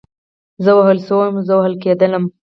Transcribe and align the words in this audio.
زه 0.63 0.71
ووهل 0.75 0.99
شوم, 1.07 1.33
زه 1.47 1.53
وهل 1.59 1.73
کېدلم 1.83 2.23